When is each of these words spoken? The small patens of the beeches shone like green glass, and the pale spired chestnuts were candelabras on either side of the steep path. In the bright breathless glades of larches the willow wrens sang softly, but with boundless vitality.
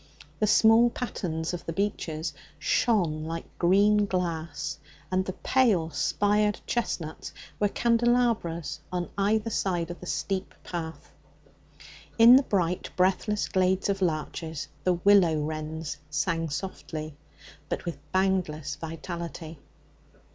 The 0.39 0.47
small 0.47 0.89
patens 0.89 1.53
of 1.53 1.63
the 1.67 1.73
beeches 1.73 2.33
shone 2.57 3.23
like 3.25 3.45
green 3.59 4.07
glass, 4.07 4.79
and 5.11 5.23
the 5.23 5.33
pale 5.33 5.91
spired 5.91 6.59
chestnuts 6.65 7.31
were 7.59 7.67
candelabras 7.69 8.79
on 8.91 9.11
either 9.15 9.51
side 9.51 9.91
of 9.91 9.99
the 9.99 10.07
steep 10.07 10.55
path. 10.63 11.13
In 12.17 12.35
the 12.35 12.41
bright 12.41 12.89
breathless 12.95 13.47
glades 13.47 13.89
of 13.89 14.01
larches 14.01 14.67
the 14.85 14.93
willow 14.93 15.39
wrens 15.39 15.97
sang 16.09 16.49
softly, 16.49 17.15
but 17.69 17.85
with 17.85 17.99
boundless 18.11 18.77
vitality. 18.77 19.59